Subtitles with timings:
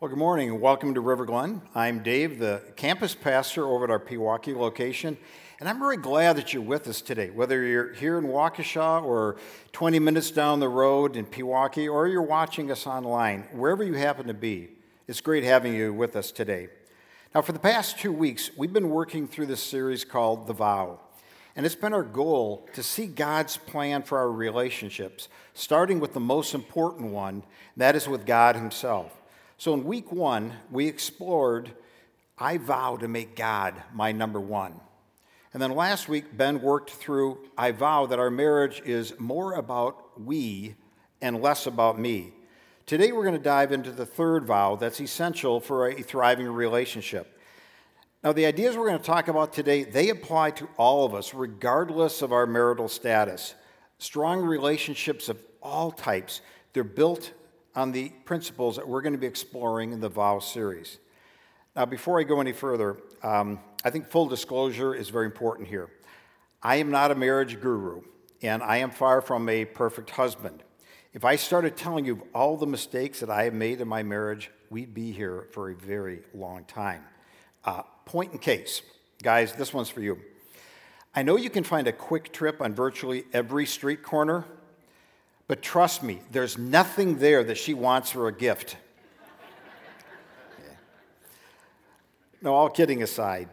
[0.00, 1.60] Well, good morning and welcome to River Glen.
[1.74, 5.18] I'm Dave, the campus pastor over at our Pewaukee location,
[5.58, 7.28] and I'm very glad that you're with us today.
[7.28, 9.36] Whether you're here in Waukesha or
[9.72, 14.26] 20 minutes down the road in Pewaukee, or you're watching us online, wherever you happen
[14.28, 14.70] to be,
[15.06, 16.68] it's great having you with us today.
[17.34, 20.98] Now, for the past two weeks, we've been working through this series called The Vow.
[21.54, 26.20] And it's been our goal to see God's plan for our relationships, starting with the
[26.20, 27.42] most important one,
[27.76, 29.19] that is with God Himself.
[29.60, 31.70] So in week one, we explored
[32.38, 34.80] I vow to make God my number one.
[35.52, 40.18] And then last week, Ben worked through I vow that our marriage is more about
[40.18, 40.76] we
[41.20, 42.32] and less about me.
[42.86, 47.38] Today, we're going to dive into the third vow that's essential for a thriving relationship.
[48.24, 51.34] Now, the ideas we're going to talk about today, they apply to all of us,
[51.34, 53.54] regardless of our marital status.
[53.98, 56.40] Strong relationships of all types,
[56.72, 57.32] they're built
[57.74, 60.98] on the principles that we're going to be exploring in the vow series.
[61.76, 65.88] Now, before I go any further, um, I think full disclosure is very important here.
[66.62, 68.02] I am not a marriage guru,
[68.42, 70.62] and I am far from a perfect husband.
[71.12, 74.50] If I started telling you all the mistakes that I have made in my marriage,
[74.68, 77.04] we'd be here for a very long time.
[77.64, 78.82] Uh, point in case,
[79.22, 80.18] guys, this one's for you.
[81.14, 84.44] I know you can find a Kwik Trip on virtually every street corner,
[85.50, 88.76] but trust me, there's nothing there that she wants for a gift.
[92.40, 93.48] No, all kidding aside,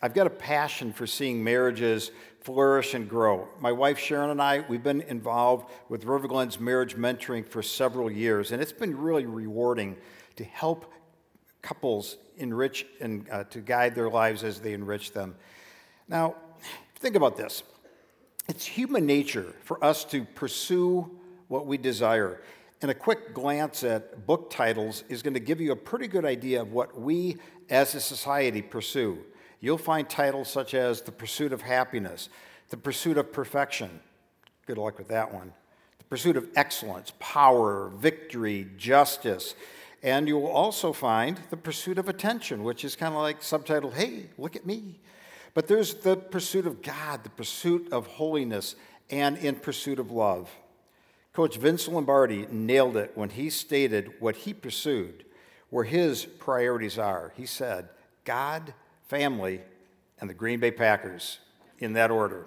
[0.00, 3.48] I've got a passion for seeing marriages flourish and grow.
[3.60, 8.10] My wife Sharon and I, we've been involved with River Glen's marriage mentoring for several
[8.10, 9.98] years, and it's been really rewarding
[10.36, 10.90] to help
[11.60, 15.34] couples enrich and uh, to guide their lives as they enrich them.
[16.08, 16.34] Now,
[16.96, 17.62] think about this
[18.48, 21.18] it's human nature for us to pursue
[21.52, 22.40] what we desire.
[22.80, 26.24] And a quick glance at book titles is going to give you a pretty good
[26.24, 27.36] idea of what we
[27.68, 29.18] as a society pursue.
[29.60, 32.30] You'll find titles such as The Pursuit of Happiness,
[32.70, 34.00] The Pursuit of Perfection.
[34.66, 35.52] Good luck with that one.
[35.98, 39.54] The Pursuit of Excellence, Power, Victory, Justice.
[40.02, 43.92] And you will also find The Pursuit of Attention, which is kind of like subtitled,
[43.92, 45.00] Hey, look at me.
[45.52, 48.74] But there's the pursuit of God, the pursuit of holiness,
[49.10, 50.50] and in pursuit of love.
[51.32, 55.24] Coach Vince Lombardi nailed it when he stated what he pursued,
[55.70, 57.32] where his priorities are.
[57.36, 57.88] He said,
[58.24, 58.74] God,
[59.08, 59.62] family,
[60.20, 61.38] and the Green Bay Packers
[61.78, 62.46] in that order.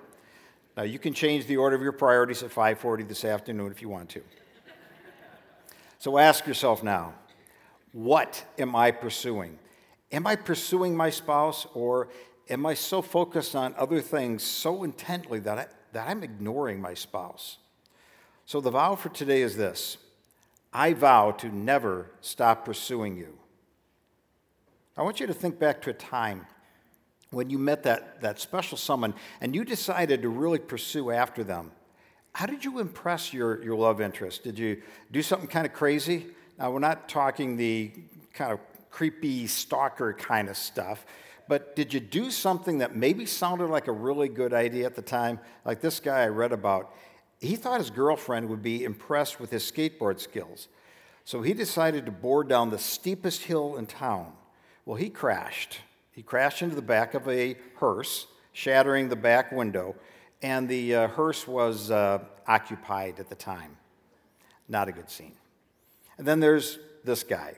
[0.77, 3.89] Now you can change the order of your priorities at 5:40 this afternoon if you
[3.89, 4.21] want to.
[5.97, 7.13] so ask yourself now,
[7.91, 9.57] what am I pursuing?
[10.11, 12.09] Am I pursuing my spouse or
[12.49, 16.93] am I so focused on other things so intently that, I, that I'm ignoring my
[16.93, 17.57] spouse?
[18.45, 19.97] So the vow for today is this
[20.71, 23.37] I vow to never stop pursuing you.
[24.97, 26.45] I want you to think back to a time
[27.31, 31.71] when you met that, that special someone and you decided to really pursue after them.
[32.33, 34.43] How did you impress your, your love interest?
[34.43, 34.81] Did you
[35.11, 36.27] do something kind of crazy?
[36.57, 37.91] Now, we're not talking the
[38.33, 41.05] kind of creepy stalker kind of stuff,
[41.47, 45.01] but did you do something that maybe sounded like a really good idea at the
[45.01, 45.39] time?
[45.65, 46.93] Like this guy I read about,
[47.39, 50.67] he thought his girlfriend would be impressed with his skateboard skills.
[51.23, 54.33] So he decided to board down the steepest hill in town.
[54.85, 55.79] Well, he crashed.
[56.11, 59.95] He crashed into the back of a hearse, shattering the back window,
[60.41, 63.77] and the uh, hearse was uh, occupied at the time.
[64.69, 65.33] Not a good scene.
[66.17, 67.55] And then there's this guy.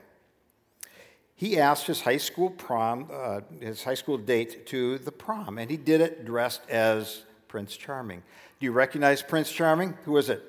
[1.36, 5.70] He asked his high school prom, uh, his high school date to the prom, and
[5.70, 8.24] he did it dressed as Prince Charming.
[8.60, 9.96] Do you recognize Prince Charming?
[10.06, 10.44] Who is it?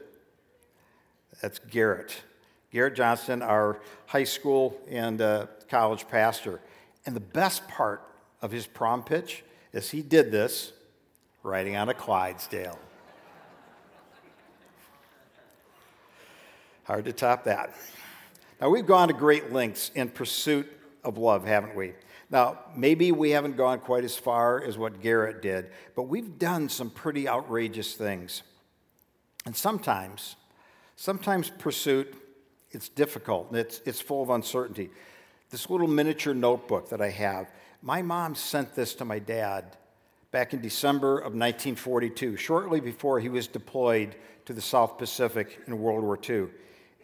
[1.42, 2.22] That's Garrett.
[2.72, 6.60] Garrett Johnston, our high school and uh, college pastor.
[7.04, 8.02] And the best part
[8.40, 10.72] of his prom pitch is he did this
[11.42, 12.78] riding on a Clydesdale.
[16.84, 17.74] Hard to top that.
[18.60, 20.66] Now, we've gone to great lengths in pursuit
[21.04, 21.92] of love, haven't we?
[22.30, 26.68] Now, maybe we haven't gone quite as far as what Garrett did, but we've done
[26.68, 28.42] some pretty outrageous things.
[29.46, 30.36] And sometimes,
[30.96, 32.14] sometimes pursuit,
[32.70, 34.90] it's difficult and it's, it's full of uncertainty.
[35.50, 39.78] This little miniature notebook that I have, my mom sent this to my dad
[40.30, 45.78] back in December of 1942, shortly before he was deployed to the South Pacific in
[45.78, 46.48] World War II.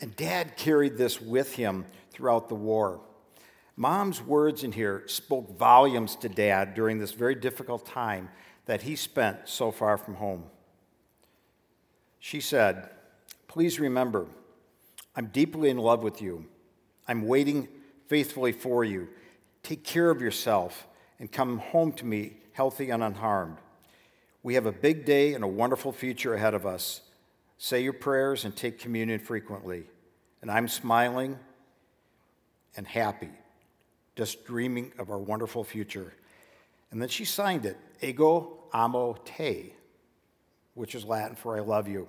[0.01, 3.01] And dad carried this with him throughout the war.
[3.77, 8.29] Mom's words in here spoke volumes to dad during this very difficult time
[8.67, 10.45] that he spent so far from home.
[12.19, 12.89] She said,
[13.49, 14.27] Please remember,
[15.17, 16.47] I'm deeply in love with you.
[17.07, 17.69] I'm waiting
[18.09, 19.09] faithfully for you.
[19.63, 20.87] Take care of yourself
[21.19, 23.59] and come home to me healthy and unharmed.
[24.43, 27.01] We have a big day and a wonderful future ahead of us.
[27.59, 29.85] Say your prayers and take communion frequently.
[30.43, 31.39] And I'm smiling
[32.77, 33.31] and happy,
[34.17, 36.13] just dreaming of our wonderful future.
[36.91, 39.73] And then she signed it, Ego amo te,
[40.75, 42.09] which is Latin for I love you.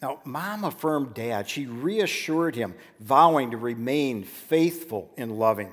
[0.00, 1.48] Now, mom affirmed dad.
[1.48, 5.70] She reassured him, vowing to remain faithful in loving.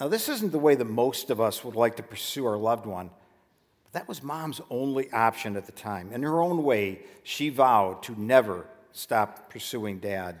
[0.00, 2.86] Now, this isn't the way that most of us would like to pursue our loved
[2.86, 3.10] one.
[3.84, 6.12] But that was mom's only option at the time.
[6.12, 10.38] In her own way, she vowed to never stop pursuing dad.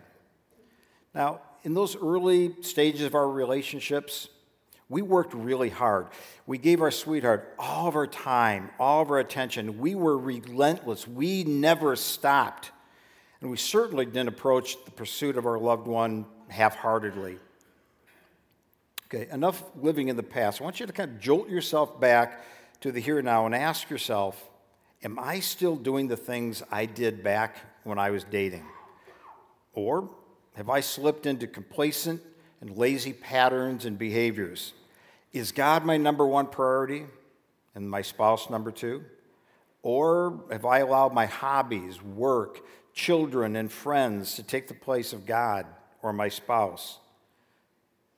[1.14, 4.28] Now, in those early stages of our relationships,
[4.90, 6.08] we worked really hard.
[6.46, 9.78] We gave our sweetheart all of our time, all of our attention.
[9.78, 11.08] We were relentless.
[11.08, 12.70] We never stopped.
[13.40, 17.38] And we certainly didn't approach the pursuit of our loved one half heartedly.
[19.06, 20.60] Okay, enough living in the past.
[20.60, 22.44] I want you to kind of jolt yourself back
[22.80, 24.50] to the here and now and ask yourself
[25.02, 28.64] Am I still doing the things I did back when I was dating?
[29.74, 30.08] Or
[30.54, 32.22] have I slipped into complacent
[32.60, 34.72] and lazy patterns and behaviors?
[35.32, 37.06] Is God my number one priority
[37.74, 39.04] and my spouse number two?
[39.82, 42.60] Or have I allowed my hobbies, work,
[42.94, 45.66] children, and friends to take the place of God
[46.02, 46.98] or my spouse?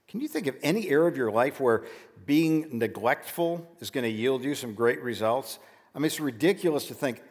[0.09, 1.85] Can you think of any area of your life where
[2.27, 5.59] being neglectful is going to yield you some great results?
[5.95, 7.23] I mean, it's ridiculous to think,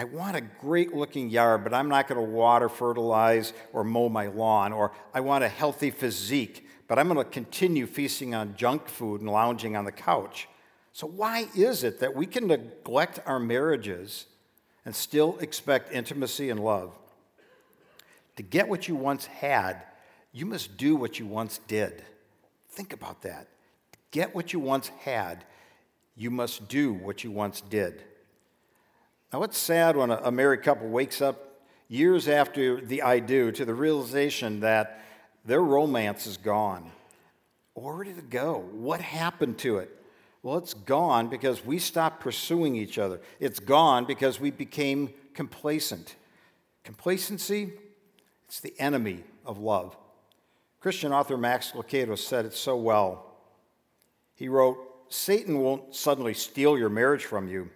[0.00, 4.08] I want a great looking yard, but I'm not going to water, fertilize, or mow
[4.08, 4.72] my lawn.
[4.72, 9.20] Or I want a healthy physique, but I'm going to continue feasting on junk food
[9.20, 10.48] and lounging on the couch.
[10.92, 14.26] So, why is it that we can neglect our marriages
[14.84, 16.92] and still expect intimacy and love?
[18.36, 19.82] To get what you once had,
[20.32, 22.04] you must do what you once did.
[22.70, 23.48] Think about that.
[23.92, 25.44] To get what you once had,
[26.16, 28.04] you must do what you once did.
[29.32, 33.64] Now, it's sad when a, married couple wakes up years after the I do to
[33.64, 35.04] the realization that
[35.44, 36.90] their romance is gone.
[37.74, 38.64] Where did it go?
[38.72, 39.94] What happened to it?
[40.42, 43.20] Well, it's gone because we stopped pursuing each other.
[43.38, 46.16] It's gone because we became complacent.
[46.84, 47.72] Complacency,
[48.46, 49.96] it's the enemy of love.
[50.80, 53.34] Christian author Max Lucado said it so well.
[54.34, 54.78] He wrote,
[55.08, 57.70] Satan won't suddenly steal your marriage from you.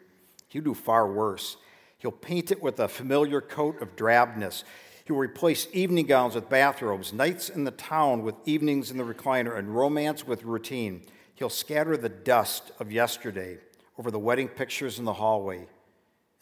[0.52, 1.56] He'll do far worse.
[1.96, 4.64] He'll paint it with a familiar coat of drabness.
[5.06, 9.56] He'll replace evening gowns with bathrobes, nights in the town with evenings in the recliner,
[9.56, 11.04] and romance with routine.
[11.34, 13.56] He'll scatter the dust of yesterday
[13.98, 15.66] over the wedding pictures in the hallway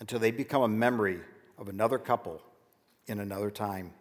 [0.00, 1.20] until they become a memory
[1.56, 2.42] of another couple
[3.06, 3.92] in another time.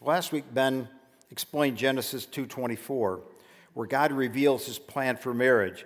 [0.00, 0.88] Last week Ben
[1.32, 3.22] explained Genesis 2:24
[3.72, 5.84] where God reveals his plan for marriage.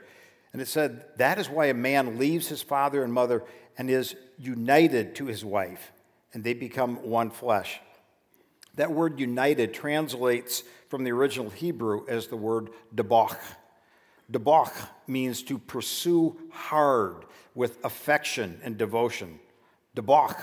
[0.53, 3.45] And it said, That is why a man leaves his father and mother
[3.77, 5.93] and is united to his wife,
[6.33, 7.81] and they become one flesh.
[8.75, 13.37] That word united translates from the original Hebrew as the word debach.
[14.31, 14.73] Debach
[15.06, 17.25] means to pursue hard
[17.55, 19.41] with affection and devotion.
[19.97, 20.41] Debach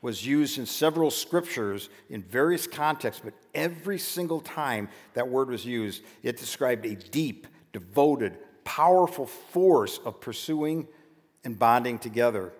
[0.00, 5.66] was used in several scriptures in various contexts, but every single time that word was
[5.66, 10.88] used, it described a deep, devoted, powerful force of pursuing
[11.44, 12.52] and bonding together.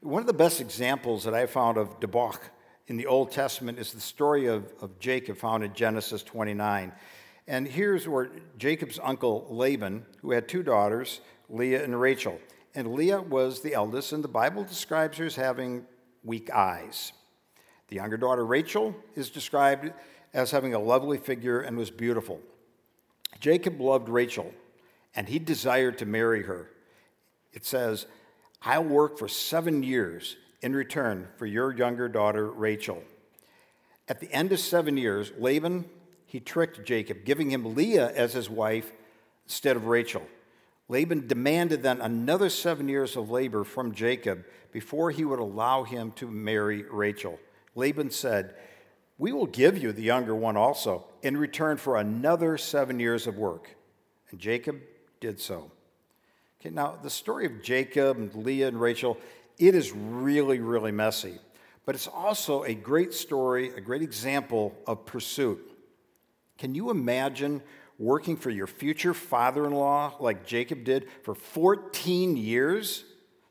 [0.00, 2.38] One of the best examples that I found of debauch
[2.86, 6.92] in the Old Testament is the story of, of Jacob found in Genesis 29.
[7.48, 12.38] And here's where Jacob's uncle Laban, who had two daughters, Leah and Rachel.
[12.74, 15.86] And Leah was the eldest, and the Bible describes her as having
[16.22, 17.12] weak eyes.
[17.88, 19.92] The younger daughter, Rachel, is described
[20.34, 22.40] as having a lovely figure and was beautiful.
[23.40, 24.52] Jacob loved Rachel
[25.14, 26.70] and he desired to marry her.
[27.52, 28.06] It says,
[28.62, 33.02] I'll work for seven years in return for your younger daughter, Rachel.
[34.08, 35.84] At the end of seven years, Laban,
[36.26, 38.92] he tricked Jacob, giving him Leah as his wife
[39.44, 40.22] instead of Rachel.
[40.88, 46.12] Laban demanded then another seven years of labor from Jacob before he would allow him
[46.12, 47.38] to marry Rachel.
[47.74, 48.54] Laban said,
[49.18, 53.36] We will give you the younger one also in return for another seven years of
[53.36, 53.76] work.
[54.30, 54.80] And Jacob
[55.22, 55.70] did so.
[56.60, 59.16] Okay, now the story of Jacob and Leah and Rachel,
[59.58, 61.38] it is really, really messy.
[61.86, 65.60] But it's also a great story, a great example of pursuit.
[66.58, 67.62] Can you imagine
[67.98, 73.04] working for your future father in law like Jacob did for 14 years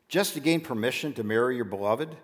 [0.08, 2.14] just to gain permission to marry your beloved?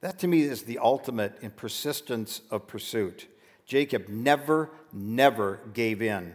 [0.00, 3.28] That to me is the ultimate in persistence of pursuit.
[3.66, 6.34] Jacob never, never gave in.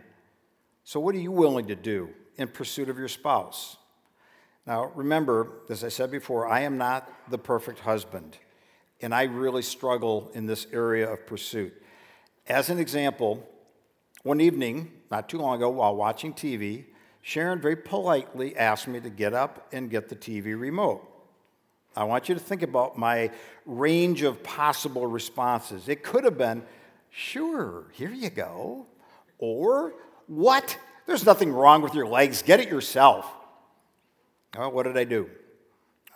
[0.84, 3.78] So, what are you willing to do in pursuit of your spouse?
[4.66, 8.38] Now, remember, as I said before, I am not the perfect husband,
[9.02, 11.74] and I really struggle in this area of pursuit.
[12.48, 13.48] As an example,
[14.24, 16.86] one evening, not too long ago, while watching TV,
[17.22, 21.06] Sharon very politely asked me to get up and get the TV remote.
[21.96, 23.32] I want you to think about my
[23.66, 25.90] range of possible responses.
[25.90, 26.64] It could have been,
[27.10, 28.86] sure, here you go.
[29.40, 29.94] Or,
[30.28, 30.78] what?
[31.08, 33.26] There's nothing wrong with your legs, get it yourself.
[34.56, 35.30] Well, what did I do?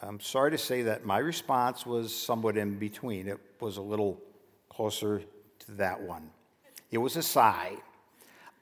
[0.01, 3.27] I'm sorry to say that my response was somewhat in between.
[3.29, 4.21] It was a little
[4.67, 5.21] closer
[5.59, 6.29] to that one.
[6.91, 7.77] It was a sigh,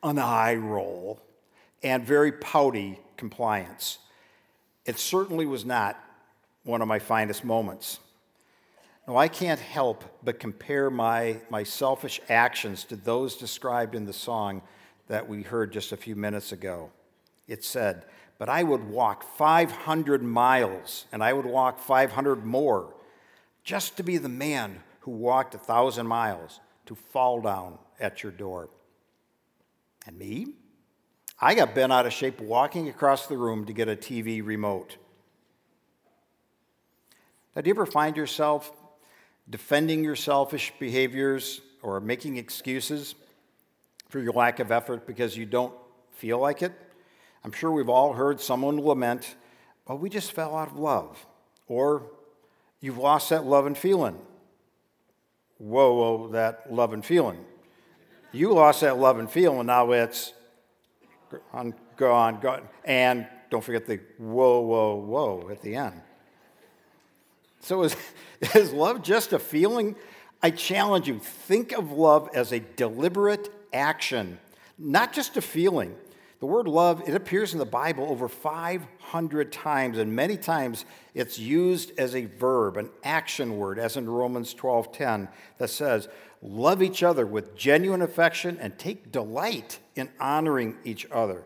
[0.03, 1.19] an eye roll,
[1.81, 3.97] and very pouty compliance.
[4.85, 5.97] It certainly was not
[6.63, 7.99] one of my finest moments.
[9.07, 14.13] Now, I can't help but compare my, my selfish actions to those described in the
[14.13, 14.61] song
[15.09, 16.91] that we heard just a few minutes ago.
[17.47, 18.05] It said,
[18.37, 22.93] But I would walk 500 miles, and I would walk 500 more,
[23.63, 28.31] just to be the man who walked a thousand miles to fall down at your
[28.31, 28.69] door.
[30.07, 30.53] And me?
[31.41, 34.97] I got bent out of shape walking across the room to get a TV remote.
[37.55, 38.71] Now, do you ever find yourself
[39.49, 43.15] defending your selfish behaviors or making excuses
[44.09, 45.73] for your lack of effort because you don't
[46.11, 46.73] feel like it?
[47.43, 49.35] I'm sure we've all heard someone lament,
[49.87, 51.25] well, we just fell out of love.
[51.67, 52.11] Or
[52.81, 54.19] you've lost that love and feeling.
[55.57, 57.39] Whoa, whoa, that love and feeling.
[58.31, 60.33] You lost that love and feeling, now it's
[61.53, 62.69] on, go on, go on.
[62.85, 66.01] And don't forget the whoa, whoa, whoa at the end.
[67.61, 67.95] So is,
[68.55, 69.95] is love just a feeling?
[70.41, 74.39] I challenge you think of love as a deliberate action,
[74.77, 75.95] not just a feeling.
[76.39, 81.37] The word love, it appears in the Bible over 500 times, and many times it's
[81.37, 86.07] used as a verb, an action word, as in Romans 12:10, that says,
[86.41, 91.43] Love each other with genuine affection and take delight in honoring each other.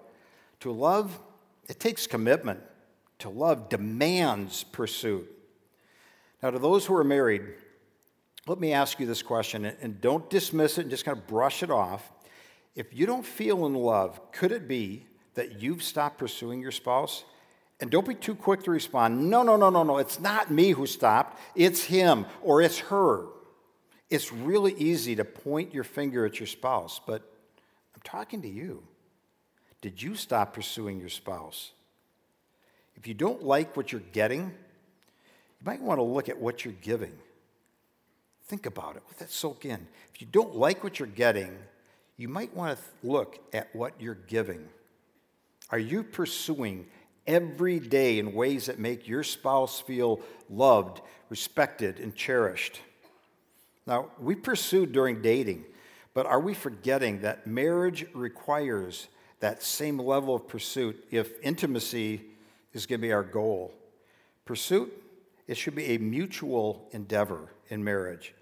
[0.60, 1.20] To love,
[1.68, 2.60] it takes commitment.
[3.20, 5.28] To love demands pursuit.
[6.44, 7.42] Now, to those who are married,
[8.46, 11.64] let me ask you this question, and don't dismiss it and just kind of brush
[11.64, 12.12] it off.
[12.76, 17.24] If you don't feel in love, could it be that you've stopped pursuing your spouse?
[17.80, 20.72] And don't be too quick to respond, no, no, no, no, no, it's not me
[20.72, 23.26] who stopped, it's him or it's her.
[24.10, 27.22] It's really easy to point your finger at your spouse, but
[27.96, 28.84] I'm talking to you.
[29.82, 31.72] Did you stop pursuing your spouse?
[32.96, 36.76] If you don't like what you're getting, you might want to look at what you're
[36.82, 37.14] giving.
[38.46, 39.04] Think about it.
[39.08, 39.88] Let that soak in.
[40.14, 41.58] If you don't like what you're getting,
[42.18, 44.68] you might want to look at what you're giving.
[45.70, 46.86] Are you pursuing
[47.26, 52.82] every day in ways that make your spouse feel loved, respected, and cherished?
[53.86, 55.66] Now, we pursue during dating,
[56.14, 59.08] but are we forgetting that marriage requires
[59.40, 62.22] that same level of pursuit if intimacy
[62.74, 63.74] is going to be our goal?
[64.46, 64.92] Pursuit,
[65.48, 68.34] it should be a mutual endeavor in marriage.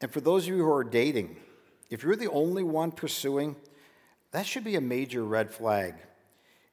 [0.00, 1.36] And for those of you who are dating,
[1.94, 3.54] if you're the only one pursuing,
[4.32, 5.94] that should be a major red flag.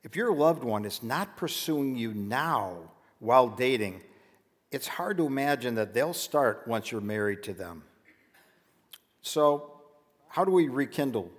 [0.01, 4.01] If your loved one is not pursuing you now while dating,
[4.71, 7.83] it's hard to imagine that they'll start once you're married to them.
[9.21, 9.73] So,
[10.27, 11.29] how do we rekindle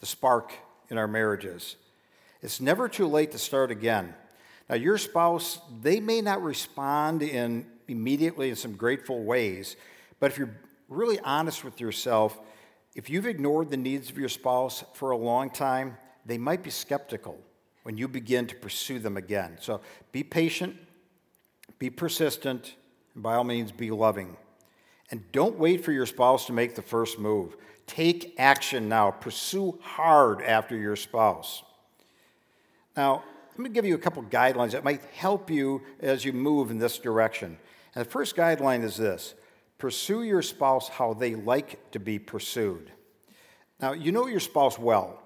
[0.00, 0.54] the spark
[0.88, 1.76] in our marriages?
[2.40, 4.14] It's never too late to start again.
[4.70, 9.76] Now, your spouse, they may not respond in immediately in some grateful ways,
[10.20, 10.56] but if you're
[10.88, 12.40] really honest with yourself,
[12.96, 16.70] if you've ignored the needs of your spouse for a long time, they might be
[16.70, 17.38] skeptical
[17.82, 19.58] when you begin to pursue them again.
[19.60, 20.74] So be patient,
[21.78, 22.74] be persistent,
[23.12, 24.38] and by all means, be loving.
[25.10, 27.56] And don't wait for your spouse to make the first move.
[27.86, 29.10] Take action now.
[29.10, 31.62] Pursue hard after your spouse.
[32.96, 36.70] Now, let me give you a couple guidelines that might help you as you move
[36.70, 37.58] in this direction.
[37.94, 39.34] And the first guideline is this
[39.78, 42.90] pursue your spouse how they like to be pursued.
[43.80, 45.22] Now, you know your spouse well.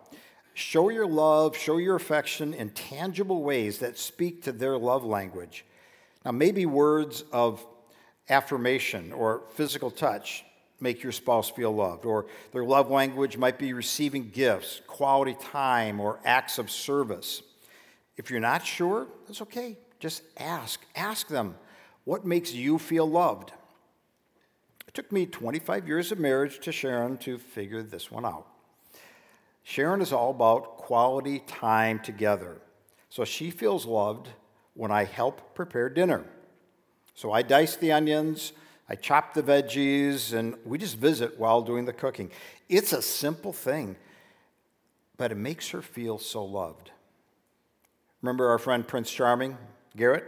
[0.54, 5.64] Show your love, show your affection in tangible ways that speak to their love language.
[6.24, 7.64] Now, maybe words of
[8.28, 10.44] affirmation or physical touch
[10.80, 16.00] make your spouse feel loved, or their love language might be receiving gifts, quality time,
[16.00, 17.42] or acts of service.
[18.16, 19.78] If you're not sure, that's okay.
[19.98, 20.80] Just ask.
[20.96, 21.54] Ask them
[22.04, 23.52] what makes you feel loved.
[24.90, 28.48] It took me 25 years of marriage to Sharon to figure this one out.
[29.62, 32.60] Sharon is all about quality time together.
[33.08, 34.30] So she feels loved
[34.74, 36.24] when I help prepare dinner.
[37.14, 38.52] So I dice the onions,
[38.88, 42.28] I chop the veggies, and we just visit while doing the cooking.
[42.68, 43.94] It's a simple thing,
[45.16, 46.90] but it makes her feel so loved.
[48.22, 49.56] Remember our friend Prince Charming,
[49.96, 50.24] Garrett?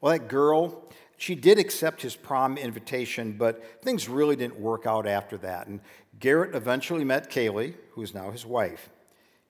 [0.00, 0.82] Well, that girl,
[1.18, 5.66] she did accept his prom invitation, but things really didn't work out after that.
[5.66, 5.80] And
[6.18, 8.88] Garrett eventually met Kaylee, who is now his wife.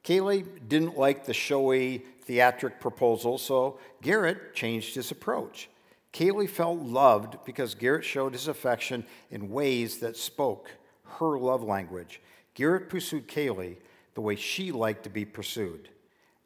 [0.02, 5.68] Kaylee didn't like the showy theatric proposal, so Garrett changed his approach.
[6.14, 10.70] Kaylee felt loved because Garrett showed his affection in ways that spoke
[11.18, 12.22] her love language.
[12.54, 13.76] Garrett pursued Kaylee
[14.14, 15.90] the way she liked to be pursued.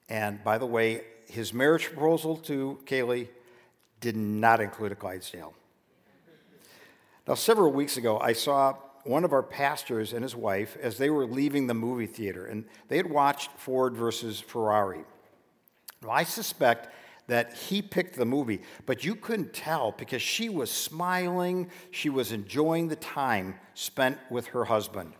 [0.08, 3.28] And by the way, his marriage proposal to Kaylee
[4.02, 5.54] did not include a Clydesdale.
[7.26, 11.08] Now, several weeks ago, I saw one of our pastors and his wife as they
[11.08, 15.04] were leaving the movie theater, and they had watched Ford versus Ferrari.
[16.02, 16.88] Now, I suspect
[17.28, 22.32] that he picked the movie, but you couldn't tell because she was smiling, she was
[22.32, 25.12] enjoying the time spent with her husband.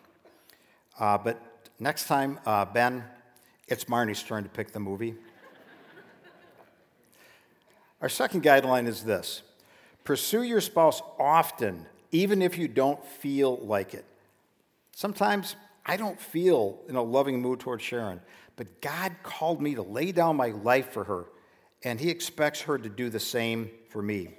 [0.99, 1.41] Uh, but
[1.79, 3.05] next time, uh, Ben,
[3.69, 5.15] it's Marnie's turn to pick the movie.
[8.02, 9.42] Our second guideline is this
[10.04, 14.04] pursue your spouse often, even if you don't feel like it.
[14.90, 15.54] Sometimes
[15.87, 18.21] I don't feel in a loving mood towards Sharon,
[18.56, 21.26] but God called me to lay down my life for her,
[21.85, 24.35] and He expects her to do the same for me.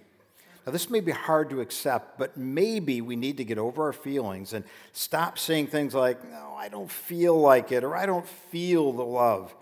[0.66, 3.94] Now, this may be hard to accept, but maybe we need to get over our
[3.94, 8.28] feelings and stop saying things like, No, I don't feel like it, or I don't
[8.28, 9.56] feel the love.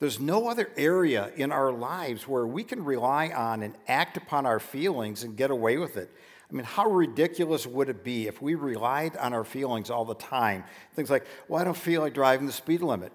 [0.00, 4.46] There's no other area in our lives where we can rely on and act upon
[4.46, 6.10] our feelings and get away with it.
[6.50, 10.14] I mean, how ridiculous would it be if we relied on our feelings all the
[10.14, 10.64] time?
[10.94, 13.12] Things like, well, I don't feel like driving the speed limit.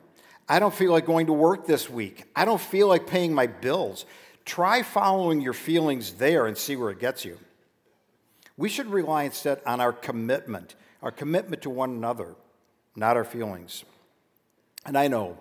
[0.48, 2.26] I don't feel like going to work this week.
[2.36, 4.06] I don't feel like paying my bills.
[4.46, 7.40] Try following your feelings there and see where it gets you.
[8.58, 12.36] We should rely instead on our commitment, our commitment to one another,
[12.96, 13.84] not our feelings.
[14.86, 15.40] And I know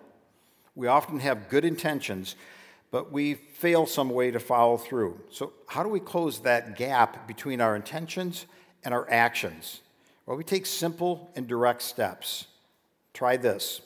[0.75, 2.37] we often have good intentions,
[2.91, 5.21] but we fail some way to follow through.
[5.31, 8.47] So, how do we close that gap between our intentions
[8.85, 9.81] and our actions?
[10.27, 12.47] Well, we take simple and direct steps.
[13.13, 13.81] Try this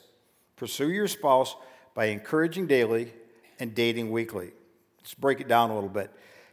[0.55, 1.55] pursue your spouse
[1.93, 3.13] by encouraging daily
[3.59, 4.51] and dating weekly.
[4.99, 6.11] Let's break it down a little bit.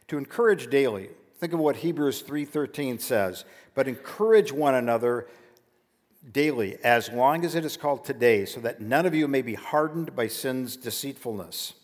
[0.08, 3.44] To encourage daily, think of what Hebrews 3:13 says,
[3.74, 5.26] but encourage one another
[6.32, 9.54] daily, as long as it is called today, so that none of you may be
[9.54, 11.74] hardened by sin's deceitfulness.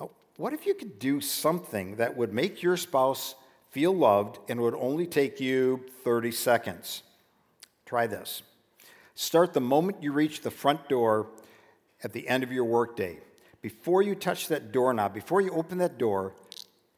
[0.00, 3.34] Now, what if you could do something that would make your spouse
[3.70, 7.02] feel loved and would only take you 30 seconds?
[7.84, 8.42] Try this.
[9.14, 11.28] Start the moment you reach the front door
[12.04, 13.18] at the end of your workday.
[13.62, 16.34] Before you touch that doorknob, before you open that door,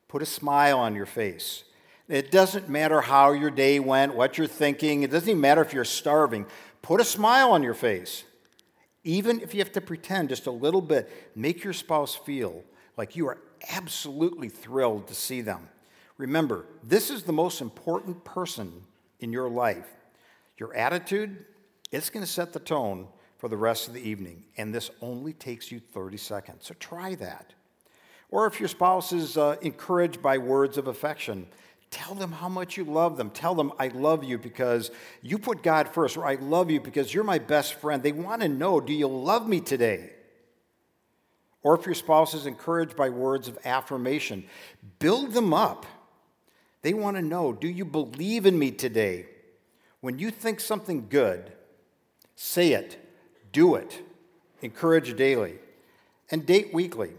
[0.09, 1.65] put a smile on your face.
[2.09, 5.03] It doesn't matter how your day went, what you're thinking.
[5.03, 6.47] It doesn't even matter if you're starving.
[6.81, 8.25] Put a smile on your face.
[9.05, 12.65] Even if you have to pretend just a little bit, make your spouse feel
[12.97, 13.39] like you are
[13.71, 15.69] absolutely thrilled to see them.
[16.17, 18.85] Remember, this is the most important person
[19.21, 19.89] in your life.
[20.57, 21.45] Your attitude,
[21.93, 23.07] it's going to set the tone
[23.39, 26.67] for the rest of the evening, and this only takes you 30 seconds.
[26.67, 27.55] So try that.
[28.31, 31.47] Or if your spouse is uh, encouraged by words of affection,
[31.91, 33.31] Tell them how much you love them.
[33.31, 34.91] Tell them, I love you because
[35.23, 38.03] you put God first, or I love you because you're my best friend.
[38.03, 40.11] They want to know, do you love me today?
[41.63, 44.45] Or if your spouse is encouraged by words of affirmation,
[44.99, 45.87] build them up.
[46.83, 49.27] They want to know, do you believe in me today?
[50.01, 51.53] When you think something good,
[52.37, 52.97] say it,
[53.53, 54.03] do it,
[54.63, 55.57] encourage daily,
[56.31, 57.11] and date weekly.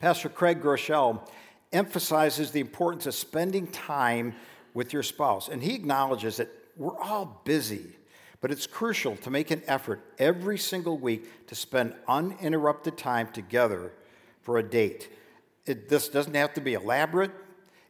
[0.00, 1.26] Pastor Craig Groeschel
[1.72, 4.34] emphasizes the importance of spending time
[4.74, 5.48] with your spouse.
[5.48, 7.96] And he acknowledges that we're all busy,
[8.40, 13.92] but it's crucial to make an effort every single week to spend uninterrupted time together
[14.42, 15.10] for a date.
[15.66, 17.32] It, this doesn't have to be elaborate,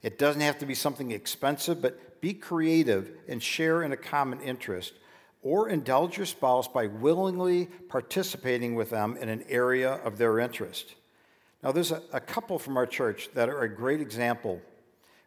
[0.03, 4.41] it doesn't have to be something expensive, but be creative and share in a common
[4.41, 4.95] interest.
[5.43, 10.95] Or indulge your spouse by willingly participating with them in an area of their interest.
[11.63, 14.63] Now, there's a, a couple from our church that are a great example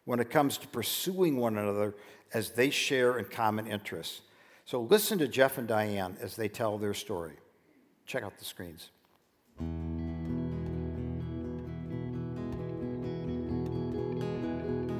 [0.04, 1.94] when it comes to pursuing one another
[2.32, 4.22] as they share in common interests.
[4.64, 7.34] So, listen to Jeff and Diane as they tell their story.
[8.06, 8.90] Check out the screens.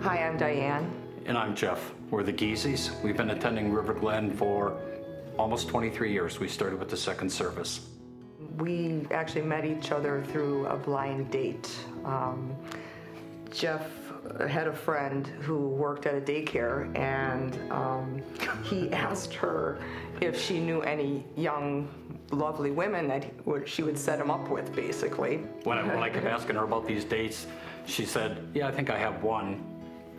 [0.02, 0.92] Hi, I'm Diane,
[1.24, 1.92] And I'm Jeff.
[2.10, 3.02] We're the Geeseys.
[3.02, 4.78] We've been attending River Glen for
[5.38, 6.38] almost 23 years.
[6.38, 7.88] We started with the second service.
[8.58, 11.70] We actually met each other through a blind date.
[12.04, 12.54] Um,
[13.50, 13.90] Jeff
[14.48, 18.22] had a friend who worked at a daycare, and um,
[18.64, 19.78] he asked her
[20.20, 21.88] if she knew any young,
[22.30, 23.24] lovely women that
[23.66, 25.38] she would set him up with, basically.
[25.64, 27.46] When I, when I kept asking her about these dates,
[27.86, 29.62] she said, Yeah, I think I have one.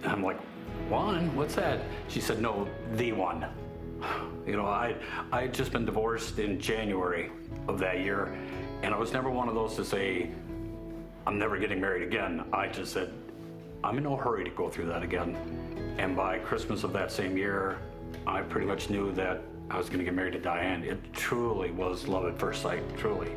[0.03, 0.39] And I'm like,
[0.89, 1.35] One?
[1.35, 1.81] What's that?
[2.07, 3.45] She said, No, the one.
[4.45, 4.95] You know, I
[5.31, 7.31] I had just been divorced in January
[7.67, 8.37] of that year,
[8.83, 10.29] and I was never one of those to say,
[11.25, 12.45] I'm never getting married again.
[12.53, 13.11] I just said,
[13.83, 15.35] I'm in no hurry to go through that again.
[15.97, 17.79] And by Christmas of that same year,
[18.27, 20.83] I pretty much knew that I was going to get married to Diane.
[20.83, 23.31] It truly was love at first sight, truly.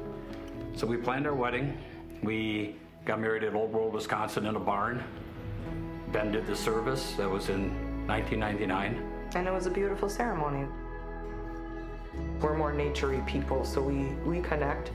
[0.74, 1.78] So we planned our wedding.
[2.22, 2.76] We
[3.07, 5.02] got married at Old World, Wisconsin in a barn.
[6.12, 7.12] Ben did the service.
[7.12, 7.70] That was in
[8.07, 9.17] 1999.
[9.38, 10.66] And it was a beautiful ceremony.
[12.40, 14.90] We're more naturey people, so we, we connect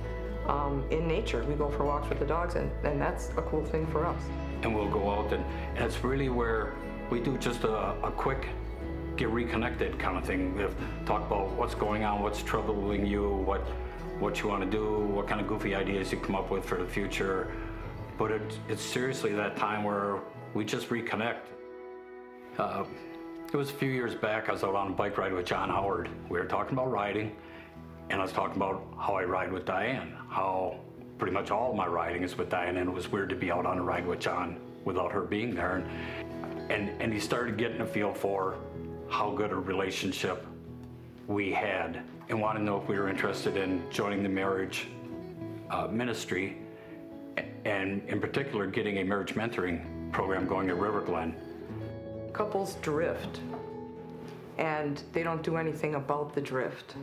[0.48, 1.44] um, in nature.
[1.46, 4.22] We go for walks with the dogs, and, and that's a cool thing for us
[4.64, 5.44] and we'll go out and,
[5.76, 6.74] and it's really where
[7.10, 8.48] we do just a, a quick
[9.18, 10.56] get reconnected kind of thing.
[10.56, 10.66] We
[11.06, 13.62] talk about what's going on, what's troubling you, what
[14.20, 16.78] what you want to do, what kind of goofy ideas you come up with for
[16.78, 17.52] the future.
[18.18, 20.20] But it, it's seriously that time where
[20.54, 21.42] we just reconnect.
[22.58, 22.86] Uh,
[23.54, 24.50] it was a few years back.
[24.50, 26.10] I was out on a bike ride with John Howard.
[26.28, 27.36] We were talking about riding,
[28.10, 30.80] and I was talking about how I ride with Diane, how
[31.20, 33.68] pretty much all my riding is with Diane, and it was weird to be out
[33.68, 35.76] on a ride with John without her being there.
[35.76, 38.56] And, and, and he started getting a feel for
[39.08, 40.48] how good a relationship
[41.28, 44.88] we had and wanted to know if we were interested in joining the marriage
[45.70, 46.58] uh, ministry
[47.66, 51.36] and in particular getting a marriage mentoring program going at River Glen.
[52.34, 53.40] Couples drift
[54.58, 56.96] and they don't do anything about the drift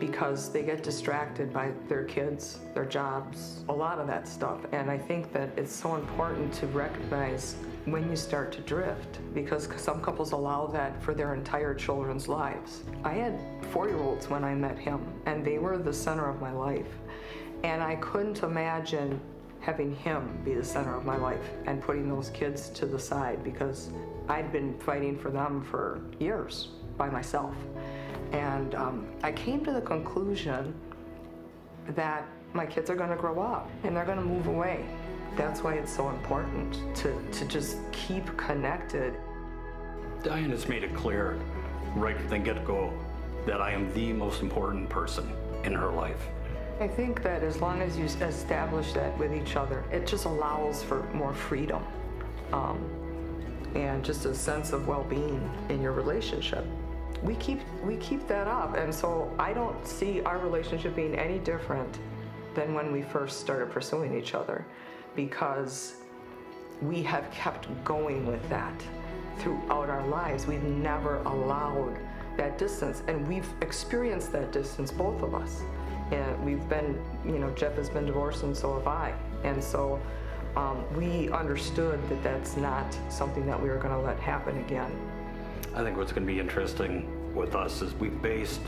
[0.00, 4.60] because they get distracted by their kids, their jobs, a lot of that stuff.
[4.72, 9.68] And I think that it's so important to recognize when you start to drift because
[9.76, 12.82] some couples allow that for their entire children's lives.
[13.04, 13.38] I had
[13.70, 16.88] four year olds when I met him, and they were the center of my life.
[17.62, 19.20] And I couldn't imagine
[19.60, 23.42] having him be the center of my life and putting those kids to the side
[23.42, 23.90] because
[24.28, 27.54] I'd been fighting for them for years by myself.
[28.32, 30.74] And um, I came to the conclusion
[31.90, 34.84] that my kids are going to grow up and they're going to move away.
[35.36, 39.14] That's why it's so important to, to just keep connected.
[40.22, 41.38] Diane has made it clear
[41.96, 42.92] right from the get go
[43.46, 45.30] that I am the most important person
[45.64, 46.28] in her life.
[46.80, 50.82] I think that as long as you establish that with each other, it just allows
[50.82, 51.84] for more freedom
[52.52, 53.03] um,
[53.74, 56.64] and just a sense of well being in your relationship.
[57.22, 58.76] We keep we keep that up.
[58.76, 61.98] And so i don't see our relationship being any different
[62.54, 64.64] than when we first started pursuing each other
[65.16, 65.96] because
[66.82, 68.82] we have kept going with that
[69.38, 70.46] throughout our lives.
[70.46, 71.98] We've never allowed
[72.36, 75.62] that distance and we've experienced that distance both of us.
[76.12, 79.14] And we've been you know jeff has been divorced and so have i.
[79.42, 80.00] And so
[80.56, 84.90] um, we understood that that's not something that we were going to let happen again
[85.76, 88.60] I think what's going to be interesting with us is we've based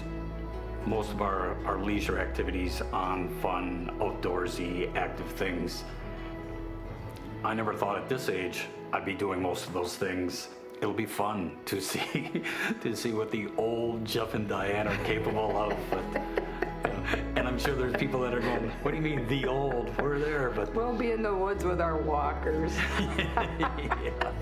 [0.87, 5.85] most of our, our leisure activities on fun, outdoorsy, active things.
[7.44, 10.49] I never thought at this age I'd be doing most of those things.
[10.79, 12.42] It'll be fun to see
[12.81, 15.77] to see what the old Jeff and Diane are capable of.
[15.90, 16.65] But,
[17.47, 19.97] and I'm sure there's people that are going, "What do you mean the old?
[20.01, 22.75] We're there." But we'll be in the woods with our walkers.
[22.99, 24.33] yeah.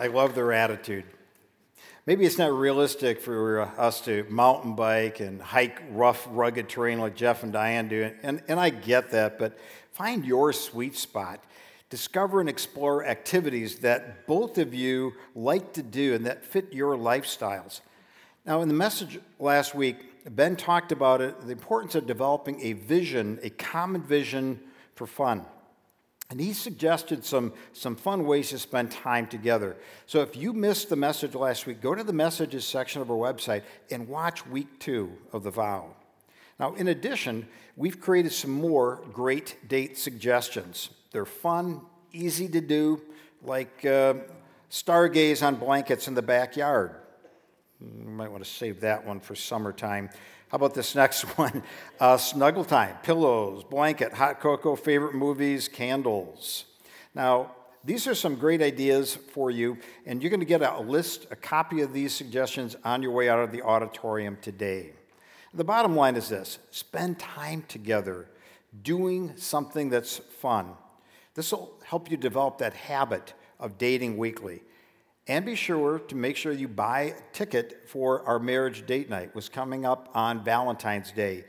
[0.00, 1.04] I love their attitude.
[2.06, 7.14] Maybe it's not realistic for us to mountain bike and hike rough, rugged terrain like
[7.14, 9.58] Jeff and Diane do, and, and I get that, but
[9.98, 11.42] find your sweet spot.
[11.90, 16.96] Discover and explore activities that both of you like to do and that fit your
[16.96, 17.80] lifestyles.
[18.46, 19.96] Now, in the message last week,
[20.36, 24.60] Ben talked about it, the importance of developing a vision, a common vision
[24.94, 25.44] for fun.
[26.30, 29.76] And he suggested some, some fun ways to spend time together.
[30.06, 33.16] So if you missed the message last week, go to the messages section of our
[33.16, 35.96] website and watch week two of the vow.
[36.58, 40.90] Now, in addition, we've created some more great date suggestions.
[41.12, 43.00] They're fun, easy to do,
[43.42, 44.14] like uh,
[44.70, 46.96] stargaze on blankets in the backyard.
[47.80, 50.10] You might want to save that one for summertime.
[50.48, 51.62] How about this next one?
[52.00, 56.64] Uh, snuggle time, pillows, blanket, hot cocoa, favorite movies, candles.
[57.14, 57.52] Now,
[57.84, 61.36] these are some great ideas for you, and you're going to get a list, a
[61.36, 64.92] copy of these suggestions on your way out of the auditorium today.
[65.54, 68.28] The bottom line is this spend time together
[68.82, 70.72] doing something that's fun.
[71.34, 74.62] This will help you develop that habit of dating weekly.
[75.26, 79.34] And be sure to make sure you buy a ticket for our marriage date night,
[79.34, 81.44] was coming up on Valentine's Day.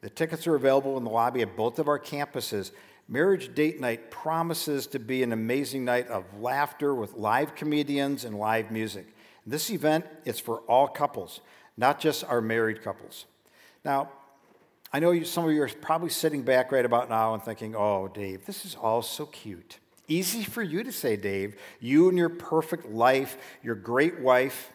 [0.00, 2.70] The tickets are available in the lobby at both of our campuses.
[3.08, 8.38] Marriage Date Night promises to be an amazing night of laughter with live comedians and
[8.38, 9.06] live music.
[9.46, 11.40] This event is for all couples,
[11.76, 13.24] not just our married couples.
[13.84, 14.10] Now,
[14.92, 17.74] I know you, some of you are probably sitting back right about now and thinking,
[17.76, 19.78] oh, Dave, this is all so cute.
[20.08, 21.56] Easy for you to say, Dave.
[21.80, 24.72] You and your perfect life, your great wife,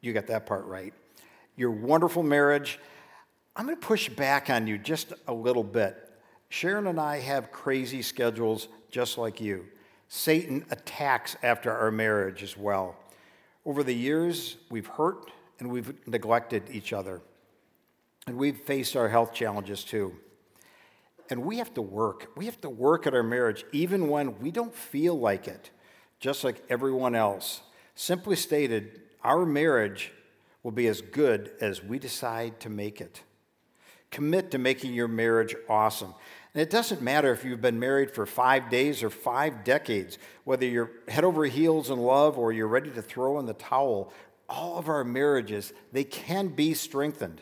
[0.00, 0.92] you got that part right.
[1.56, 2.80] Your wonderful marriage.
[3.54, 5.96] I'm going to push back on you just a little bit.
[6.48, 9.66] Sharon and I have crazy schedules just like you.
[10.08, 12.96] Satan attacks after our marriage as well.
[13.64, 17.22] Over the years, we've hurt and we've neglected each other.
[18.26, 20.14] And we've faced our health challenges too.
[21.30, 22.30] And we have to work.
[22.36, 25.70] We have to work at our marriage even when we don't feel like it,
[26.20, 27.62] just like everyone else.
[27.94, 30.12] Simply stated, our marriage
[30.62, 33.22] will be as good as we decide to make it.
[34.10, 36.14] Commit to making your marriage awesome.
[36.54, 40.66] And it doesn't matter if you've been married for five days or five decades, whether
[40.66, 44.12] you're head over heels in love or you're ready to throw in the towel,
[44.48, 47.40] all of our marriages, they can be strengthened.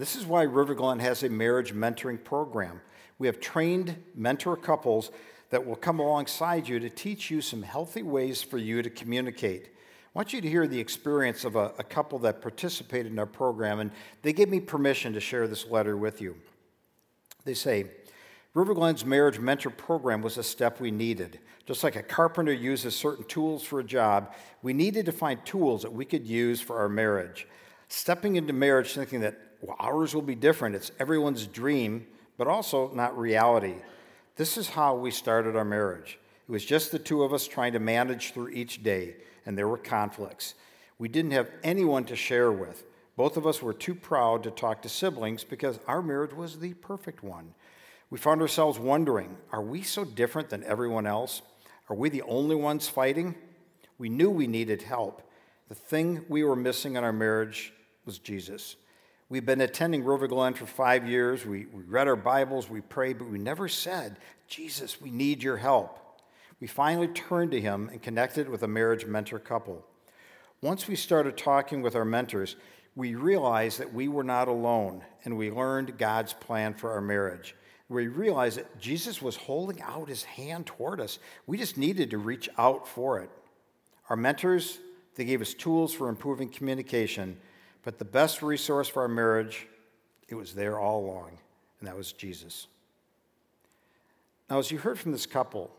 [0.00, 2.80] This is why River Glen has a marriage mentoring program.
[3.18, 5.10] We have trained mentor couples
[5.50, 9.66] that will come alongside you to teach you some healthy ways for you to communicate.
[9.66, 9.70] I
[10.14, 13.78] want you to hear the experience of a, a couple that participated in our program,
[13.78, 13.90] and
[14.22, 16.34] they gave me permission to share this letter with you.
[17.44, 17.84] They say,
[18.54, 21.40] River Glen's marriage mentor program was a step we needed.
[21.66, 24.32] Just like a carpenter uses certain tools for a job,
[24.62, 27.46] we needed to find tools that we could use for our marriage.
[27.88, 32.06] Stepping into marriage thinking that well, ours will be different, it's everyone's dream,
[32.38, 33.74] but also not reality.
[34.36, 36.18] This is how we started our marriage.
[36.48, 39.68] It was just the two of us trying to manage through each day, and there
[39.68, 40.54] were conflicts.
[40.98, 42.84] We didn't have anyone to share with.
[43.16, 46.74] Both of us were too proud to talk to siblings because our marriage was the
[46.74, 47.54] perfect one.
[48.08, 51.42] We found ourselves wondering are we so different than everyone else?
[51.88, 53.34] Are we the only ones fighting?
[53.98, 55.22] We knew we needed help.
[55.68, 57.72] The thing we were missing in our marriage
[58.06, 58.76] was Jesus.
[59.30, 61.46] We've been attending River Glen for five years.
[61.46, 64.16] We, we read our Bibles, we prayed, but we never said,
[64.48, 66.20] Jesus, we need your help.
[66.60, 69.86] We finally turned to him and connected with a marriage mentor couple.
[70.60, 72.56] Once we started talking with our mentors,
[72.96, 77.54] we realized that we were not alone and we learned God's plan for our marriage.
[77.88, 81.20] We realized that Jesus was holding out his hand toward us.
[81.46, 83.30] We just needed to reach out for it.
[84.08, 84.80] Our mentors,
[85.14, 87.36] they gave us tools for improving communication
[87.82, 89.66] but the best resource for our marriage,
[90.28, 91.38] it was there all along,
[91.78, 92.66] and that was Jesus.
[94.48, 95.70] Now, as you heard from this couple,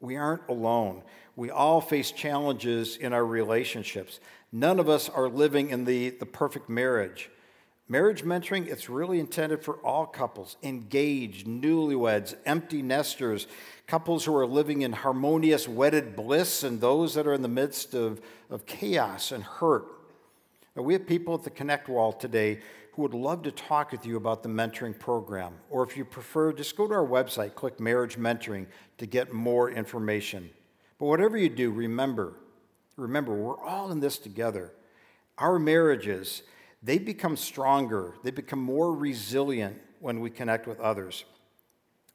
[0.00, 1.02] we aren't alone.
[1.36, 4.20] We all face challenges in our relationships.
[4.52, 7.30] None of us are living in the, the perfect marriage.
[7.88, 13.46] Marriage mentoring, it's really intended for all couples engaged, newlyweds, empty nesters,
[13.86, 17.92] couples who are living in harmonious wedded bliss, and those that are in the midst
[17.92, 19.84] of, of chaos and hurt.
[20.76, 22.60] Now, we have people at the Connect Wall today
[22.92, 25.54] who would love to talk with you about the mentoring program.
[25.70, 28.66] Or if you prefer, just go to our website, click Marriage Mentoring
[28.98, 30.50] to get more information.
[30.98, 32.34] But whatever you do, remember,
[32.96, 34.72] remember, we're all in this together.
[35.38, 36.42] Our marriages,
[36.82, 41.24] they become stronger, they become more resilient when we connect with others.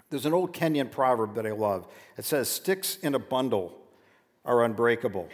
[0.09, 1.87] There's an old Kenyan proverb that I love.
[2.17, 3.77] It says, Sticks in a bundle
[4.45, 5.29] are unbreakable.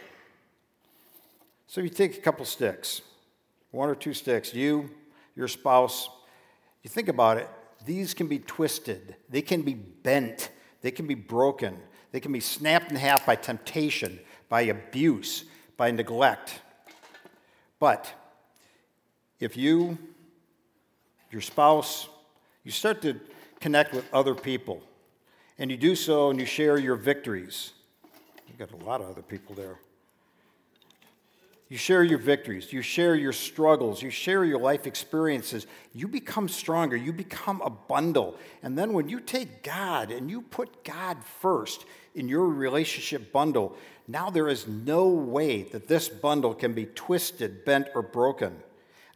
[1.66, 3.02] So you take a couple sticks,
[3.70, 4.90] one or two sticks, you,
[5.34, 6.08] your spouse,
[6.82, 7.48] you think about it,
[7.84, 10.50] these can be twisted, they can be bent,
[10.80, 11.76] they can be broken,
[12.12, 15.44] they can be snapped in half by temptation, by abuse,
[15.76, 16.60] by neglect.
[17.78, 18.12] But
[19.38, 19.98] if you,
[21.30, 22.08] your spouse,
[22.64, 23.20] you start to
[23.60, 24.82] connect with other people,
[25.58, 27.72] and you do so and you share your victories,
[28.48, 29.78] you've got a lot of other people there.
[31.68, 35.66] You share your victories, you share your struggles, you share your life experiences.
[35.92, 38.36] You become stronger, you become a bundle.
[38.62, 43.76] And then when you take God and you put God first in your relationship bundle,
[44.06, 48.54] now there is no way that this bundle can be twisted, bent, or broken.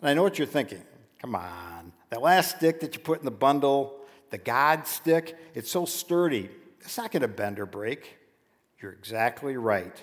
[0.00, 0.82] And I know what you're thinking.
[1.20, 5.70] Come on, that last stick that you put in the bundle, the God stick, it's
[5.70, 6.48] so sturdy.
[6.80, 8.16] It's not going to bend or break.
[8.80, 10.02] You're exactly right.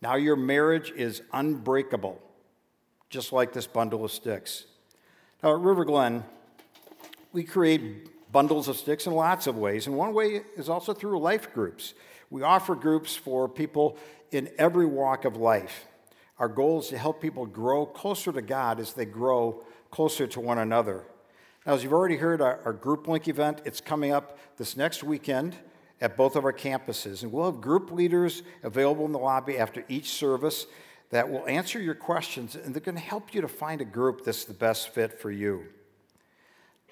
[0.00, 2.20] Now your marriage is unbreakable,
[3.10, 4.64] just like this bundle of sticks.
[5.42, 6.24] Now at River Glen,
[7.32, 11.18] we create bundles of sticks in lots of ways, and one way is also through
[11.18, 11.94] life groups.
[12.30, 13.96] We offer groups for people
[14.30, 15.86] in every walk of life.
[16.38, 20.40] Our goal is to help people grow closer to God as they grow closer to
[20.40, 21.04] one another.
[21.66, 25.02] Now, as you've already heard, our, our Group Link event, it's coming up this next
[25.02, 25.56] weekend
[26.00, 27.22] at both of our campuses.
[27.22, 30.66] And we'll have group leaders available in the lobby after each service
[31.10, 34.24] that will answer your questions, and they're going to help you to find a group
[34.24, 35.64] that's the best fit for you.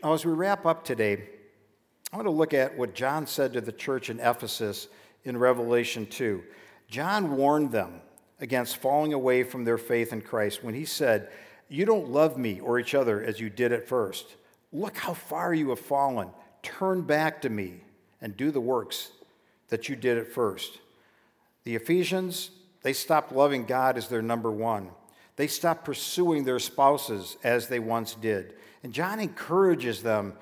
[0.02, 1.28] Now, as we wrap up today,
[2.12, 4.88] I want to look at what John said to the church in Ephesus
[5.24, 6.42] in Revelation 2.
[6.88, 8.00] John warned them
[8.40, 11.30] against falling away from their faith in Christ when he said,
[11.68, 14.36] You don't love me or each other as you did at first.
[14.72, 16.30] Look how far you have fallen.
[16.62, 17.80] Turn back to me
[18.20, 19.10] and do the works
[19.68, 20.78] that you did at first.
[21.64, 22.50] The Ephesians,
[22.82, 24.90] they stopped loving God as their number one.
[25.36, 28.54] They stopped pursuing their spouses as they once did.
[28.82, 30.34] And John encourages them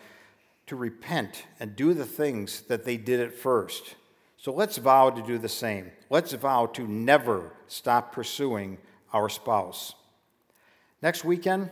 [0.66, 3.96] to repent and do the things that they did at first.
[4.36, 5.90] So let's vow to do the same.
[6.10, 8.78] Let's vow to never stop pursuing
[9.12, 9.94] our spouse.
[11.02, 11.70] Next weekend,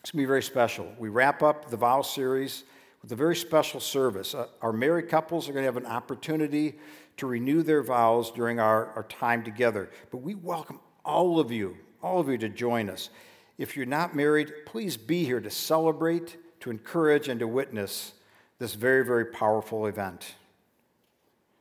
[0.00, 0.92] it's going to be very special.
[0.98, 2.64] We wrap up the vow series
[3.02, 4.34] with a very special service.
[4.34, 6.74] Uh, our married couples are going to have an opportunity
[7.16, 9.90] to renew their vows during our, our time together.
[10.10, 13.10] But we welcome all of you, all of you to join us.
[13.58, 18.12] If you're not married, please be here to celebrate, to encourage, and to witness
[18.58, 20.34] this very, very powerful event.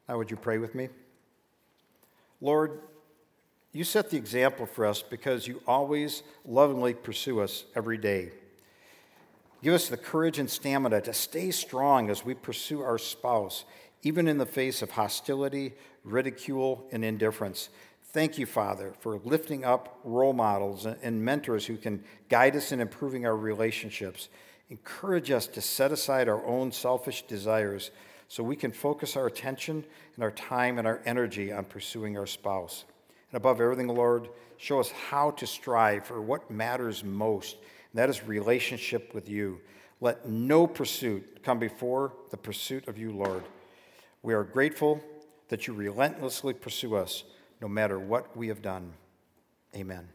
[0.07, 0.89] Now, would you pray with me?
[2.39, 2.81] Lord,
[3.71, 8.31] you set the example for us because you always lovingly pursue us every day.
[9.63, 13.63] Give us the courage and stamina to stay strong as we pursue our spouse,
[14.01, 17.69] even in the face of hostility, ridicule, and indifference.
[18.05, 22.81] Thank you, Father, for lifting up role models and mentors who can guide us in
[22.81, 24.29] improving our relationships.
[24.69, 27.91] Encourage us to set aside our own selfish desires
[28.27, 32.25] so we can focus our attention and our time and our energy on pursuing our
[32.25, 32.85] spouse.
[33.31, 37.57] And above everything, Lord, show us how to strive for what matters most
[37.93, 39.61] that is relationship with you.
[39.99, 43.43] Let no pursuit come before the pursuit of you, Lord.
[44.23, 45.01] We are grateful
[45.49, 47.23] that you relentlessly pursue us
[47.61, 48.93] no matter what we have done.
[49.75, 50.07] Amen.